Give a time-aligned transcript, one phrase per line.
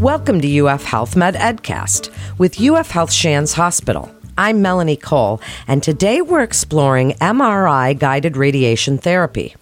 [0.00, 2.08] Welcome to UF Health Med Edcast
[2.38, 4.10] with UF Health Shands Hospital.
[4.38, 9.54] I'm Melanie Cole, and today we're exploring MRI guided radiation therapy.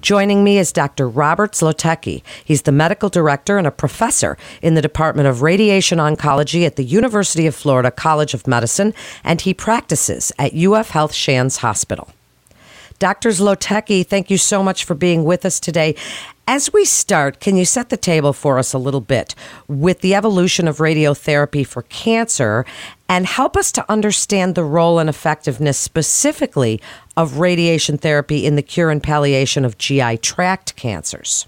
[0.00, 1.06] Joining me is Dr.
[1.06, 2.22] Robert Zlotecki.
[2.46, 6.84] He's the medical director and a professor in the Department of Radiation Oncology at the
[6.84, 12.08] University of Florida College of Medicine, and he practices at UF Health Shands Hospital.
[13.04, 13.28] Dr.
[13.28, 15.94] Zlotecki, thank you so much for being with us today.
[16.48, 19.34] As we start, can you set the table for us a little bit
[19.68, 22.64] with the evolution of radiotherapy for cancer
[23.06, 26.80] and help us to understand the role and effectiveness specifically
[27.14, 31.46] of radiation therapy in the cure and palliation of GI tract cancers?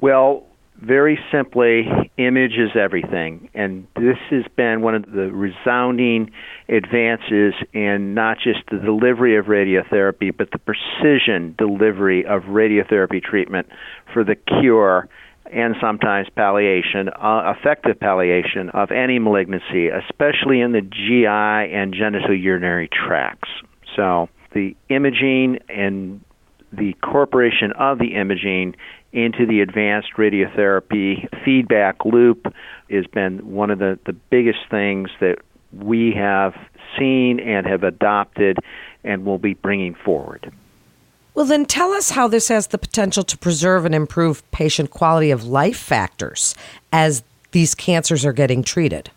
[0.00, 0.44] Well,
[0.82, 1.86] very simply,
[2.16, 3.50] image is everything.
[3.54, 6.30] And this has been one of the resounding
[6.68, 13.68] advances in not just the delivery of radiotherapy, but the precision delivery of radiotherapy treatment
[14.12, 15.08] for the cure
[15.52, 22.88] and sometimes palliation, uh, effective palliation of any malignancy, especially in the GI and genitourinary
[22.90, 23.48] tracts.
[23.96, 26.24] So the imaging and
[26.72, 28.76] the incorporation of the imaging
[29.12, 32.52] into the advanced radiotherapy feedback loop
[32.90, 35.38] has been one of the, the biggest things that
[35.72, 36.54] we have
[36.98, 38.58] seen and have adopted
[39.04, 40.52] and will be bringing forward.
[41.34, 45.30] Well, then tell us how this has the potential to preserve and improve patient quality
[45.30, 46.54] of life factors
[46.92, 49.10] as these cancers are getting treated.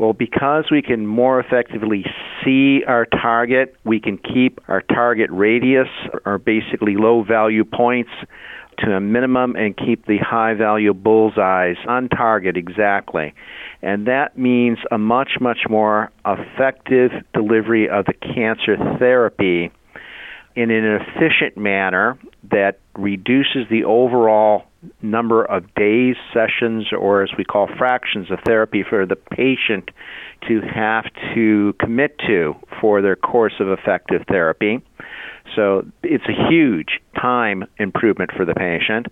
[0.00, 2.06] Well, because we can more effectively
[2.42, 5.88] see our target, we can keep our target radius,
[6.24, 8.08] or basically low value points,
[8.78, 13.34] to a minimum and keep the high value bullseyes on target exactly.
[13.82, 19.70] And that means a much, much more effective delivery of the cancer therapy
[20.56, 22.18] in an efficient manner
[22.50, 24.64] that reduces the overall
[25.02, 29.90] number of days, sessions, or as we call fractions of therapy for the patient
[30.48, 34.82] to have to commit to for their course of effective therapy.
[35.54, 39.06] So it's a huge time improvement for the patient,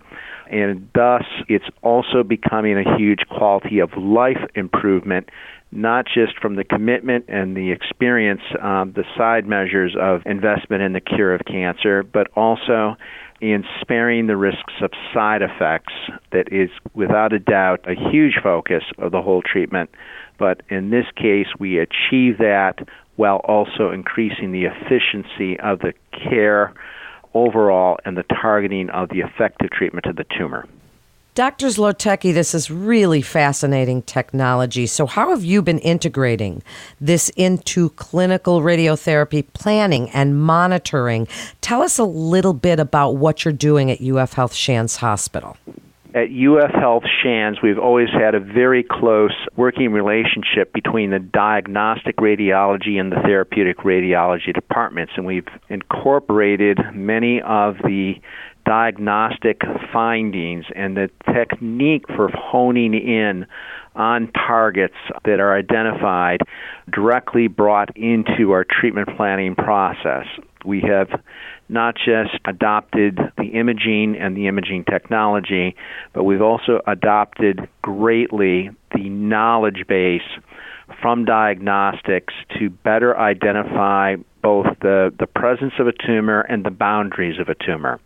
[0.49, 5.29] and thus it's also becoming a huge quality of life improvement,
[5.71, 10.93] not just from the commitment and the experience, um, the side measures of investment in
[10.93, 12.95] the cure of cancer, but also
[13.41, 15.93] in sparing the risks of side effects
[16.31, 19.89] that is without a doubt a huge focus of the whole treatment.
[20.37, 22.79] But in this case, we achieve that
[23.15, 26.73] while also increasing the efficiency of the care
[27.33, 30.67] overall and the targeting of the effective treatment of the tumor.
[31.39, 31.67] Dr.
[31.67, 34.85] Zlotecki, this is really fascinating technology.
[34.85, 36.61] So, how have you been integrating
[36.99, 41.29] this into clinical radiotherapy planning and monitoring?
[41.61, 45.55] Tell us a little bit about what you're doing at UF Health Shands Hospital
[46.13, 52.17] at UF Health Shands, we've always had a very close working relationship between the diagnostic
[52.17, 58.15] radiology and the therapeutic radiology departments, and we've incorporated many of the
[58.65, 59.61] diagnostic
[59.93, 63.45] findings and the technique for honing in
[63.95, 64.95] on targets
[65.25, 66.39] that are identified
[66.91, 70.25] directly brought into our treatment planning process.
[70.65, 71.09] We have
[71.69, 75.75] not just adopted the imaging and the imaging technology,
[76.13, 80.21] but we've also adopted greatly the knowledge base
[81.01, 87.39] from diagnostics to better identify both the, the presence of a tumor and the boundaries
[87.39, 87.99] of a tumor.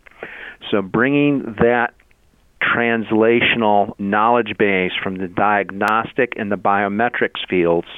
[0.70, 1.94] So, bringing that
[2.62, 7.88] translational knowledge base from the diagnostic and the biometrics fields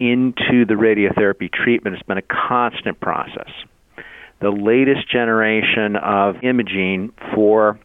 [0.00, 3.50] into the radiotherapy treatment has been a constant process
[4.40, 7.78] the latest generation of imaging for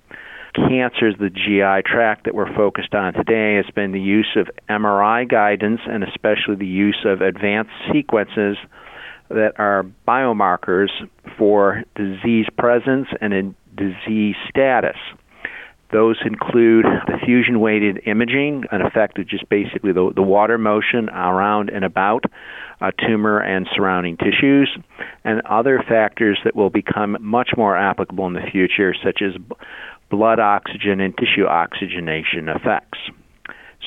[0.56, 5.30] cancers, the GI tract that we're focused on today, has been the use of MRI
[5.30, 8.58] guidance and especially the use of advanced sequences
[9.30, 10.90] that are biomarkers
[11.38, 14.98] for disease presence and disease status.
[15.92, 21.70] Those include diffusion weighted imaging, an effect of just basically the, the water motion around
[21.70, 22.26] and about
[22.82, 24.76] a tumor and surrounding tissues,
[25.24, 29.40] and other factors that will become much more applicable in the future, such as
[30.10, 33.00] blood oxygen and tissue oxygenation effects.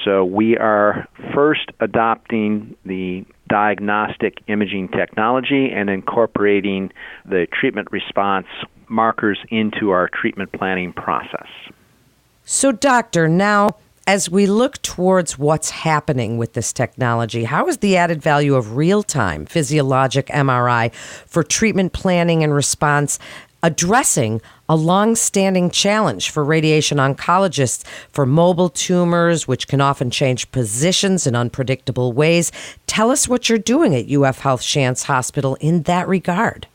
[0.04, 6.90] So we are first adopting the diagnostic imaging technology and incorporating
[7.24, 8.46] the treatment response
[8.88, 11.48] markers into our treatment planning process.
[12.50, 17.98] So, doctor, now as we look towards what's happening with this technology, how is the
[17.98, 23.18] added value of real time physiologic MRI for treatment planning and response
[23.62, 30.50] addressing a long standing challenge for radiation oncologists for mobile tumors, which can often change
[30.50, 32.50] positions in unpredictable ways?
[32.86, 36.66] Tell us what you're doing at UF Health Shands Hospital in that regard.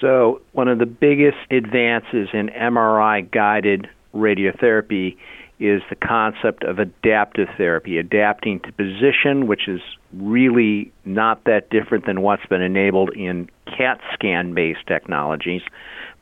[0.00, 5.16] So, one of the biggest advances in MRI guided radiotherapy
[5.60, 9.80] is the concept of adaptive therapy, adapting to position, which is
[10.12, 15.62] really not that different than what's been enabled in CAT scan based technologies,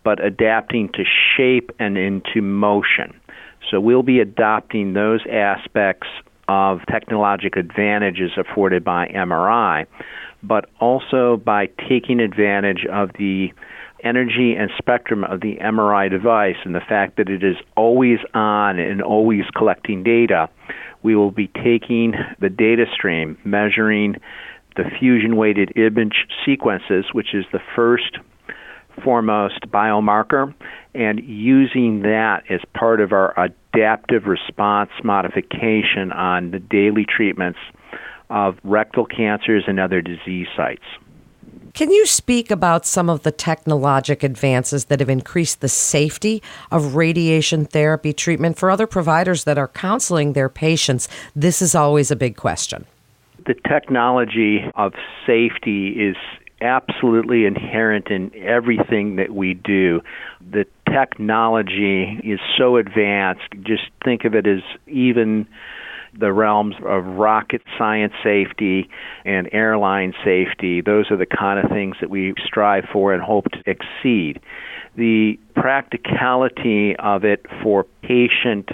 [0.05, 1.05] but adapting to
[1.37, 3.19] shape and into motion.
[3.71, 6.09] So we'll be adopting those aspects
[6.49, 9.87] of technologic advantages afforded by MRI,
[10.43, 13.53] but also by taking advantage of the
[14.05, 18.79] energy and spectrum of the MRI device and the fact that it is always on
[18.79, 20.49] and always collecting data,
[21.03, 24.17] we will be taking the data stream, measuring
[24.77, 28.19] the fusion weighted image sequences, which is the first
[29.03, 30.55] foremost biomarker,
[30.95, 37.59] and using that as part of our adaptive response modification on the daily treatments
[38.29, 40.85] of rectal cancers and other disease sites.
[41.75, 46.97] Can you speak about some of the technologic advances that have increased the safety of
[46.97, 51.09] radiation therapy treatment for other providers that are counseling their patients?
[51.37, 52.87] This is always a big question.
[53.47, 54.95] The technology of
[55.27, 56.17] safety is
[56.61, 60.03] absolutely inherent in everything that we do.
[60.51, 65.47] The technology is so advanced, just think of it as even
[66.19, 68.89] the realms of rocket science safety
[69.25, 70.81] and airline safety.
[70.81, 74.41] Those are the kind of things that we strive for and hope to exceed.
[74.97, 78.71] The practicality of it for patient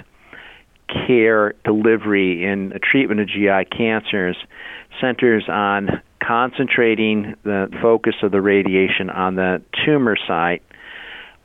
[0.87, 4.37] care delivery in the treatment of GI cancers
[5.01, 10.63] centers on concentrating the focus of the radiation on the tumor site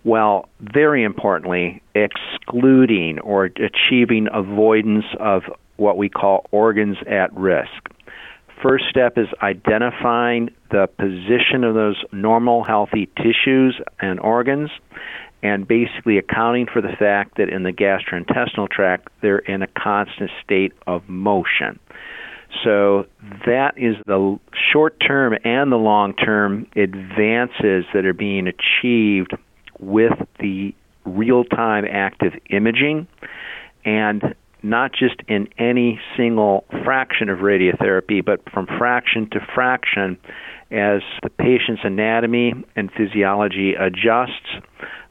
[0.02, 5.42] while very importantly excluding or achieving avoidance of
[5.82, 7.88] what we call organs at risk.
[8.62, 14.70] First step is identifying the position of those normal, healthy tissues and organs,
[15.42, 20.30] and basically accounting for the fact that in the gastrointestinal tract they're in a constant
[20.44, 21.80] state of motion.
[22.62, 23.06] So
[23.46, 24.38] that is the
[24.72, 29.32] short term and the long term advances that are being achieved
[29.80, 30.74] with the
[31.04, 33.08] real time active imaging
[33.84, 40.16] and not just in any single fraction of radiotherapy, but from fraction to fraction
[40.70, 44.62] as the patient's anatomy and physiology adjusts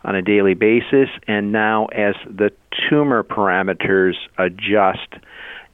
[0.03, 2.49] on a daily basis, and now as the
[2.89, 5.13] tumor parameters adjust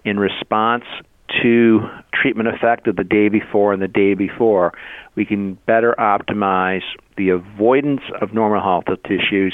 [0.03, 0.83] in response
[1.41, 1.81] to
[2.13, 4.73] treatment effect of the day before and the day before,
[5.15, 6.83] we can better optimize
[7.15, 9.53] the avoidance of normal healthy tissues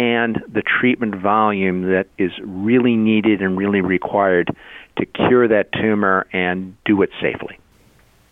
[0.00, 4.48] and the treatment volume that is really needed and really required
[4.96, 7.58] to cure that tumor and do it safely.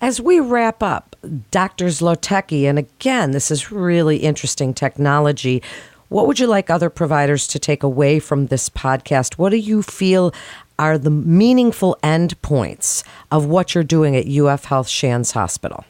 [0.00, 1.14] As we wrap up,
[1.50, 1.86] Dr.
[1.86, 5.62] Zlotecki, and again, this is really interesting technology.
[6.08, 9.34] What would you like other providers to take away from this podcast?
[9.34, 10.32] What do you feel
[10.78, 15.84] are the meaningful endpoints of what you're doing at UF Health Shands Hospital?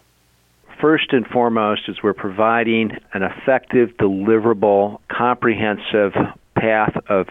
[0.80, 6.12] First and foremost is we're providing an effective, deliverable, comprehensive
[6.54, 7.26] path of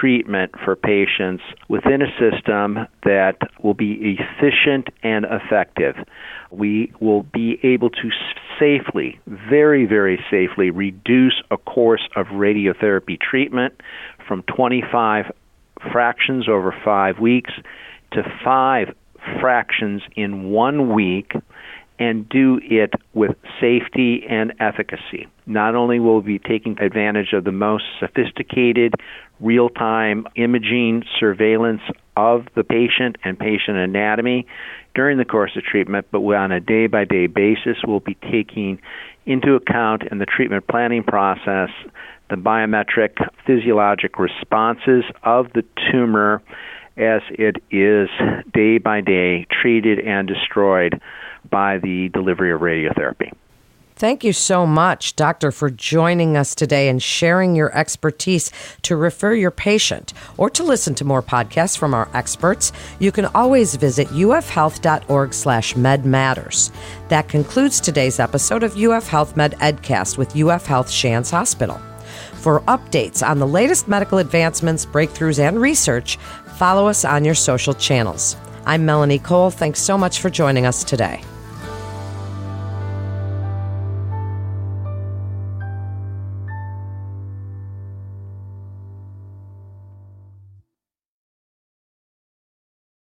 [0.00, 5.94] treatment for patients within a system that will be efficient and effective.
[6.50, 8.10] We will be able to
[8.58, 13.74] safely, very, very safely, reduce a course of radiotherapy treatment
[14.26, 15.26] from 25
[15.92, 17.52] fractions over five weeks
[18.12, 18.94] to five
[19.40, 21.32] fractions in one week
[21.98, 25.26] and do it with safety and efficacy.
[25.46, 28.94] Not only will we be taking advantage of the most sophisticated
[29.40, 31.82] real time imaging surveillance
[32.16, 34.46] of the patient and patient anatomy
[34.94, 38.80] during the course of treatment, but on a day by day basis, we'll be taking
[39.26, 41.70] into account in the treatment planning process
[42.30, 46.42] the biometric physiologic responses of the tumor
[46.96, 48.08] as it is
[48.52, 51.00] day by day treated and destroyed
[51.50, 53.32] by the delivery of radiotherapy.
[53.98, 58.52] Thank you so much, Doctor, for joining us today and sharing your expertise
[58.82, 62.70] to refer your patient or to listen to more podcasts from our experts.
[63.00, 66.70] You can always visit ufhealth.org slash medmatters.
[67.08, 71.80] That concludes today's episode of UF Health Med Edcast with UF Health Shands Hospital.
[72.34, 76.18] For updates on the latest medical advancements, breakthroughs, and research,
[76.56, 78.36] follow us on your social channels.
[78.64, 79.50] I'm Melanie Cole.
[79.50, 81.20] Thanks so much for joining us today.